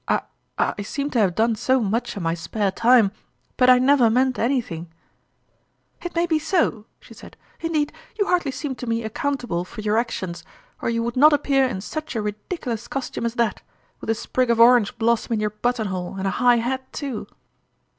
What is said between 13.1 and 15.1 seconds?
as that, with a sprig of orange